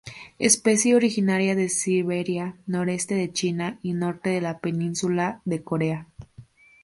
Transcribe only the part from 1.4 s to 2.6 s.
de Siberia,